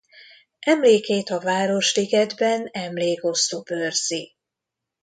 Emlékét 0.59 1.29
a 1.29 1.39
Városligetben 1.39 2.69
emlékoszlop 2.71 3.69
őrzi. 3.69 4.35